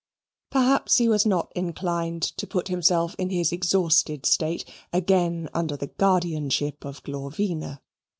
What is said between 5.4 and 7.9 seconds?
under the guardianship of Glorvina.